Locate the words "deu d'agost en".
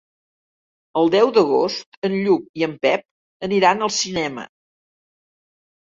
1.15-2.17